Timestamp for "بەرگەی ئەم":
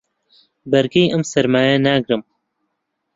0.71-1.23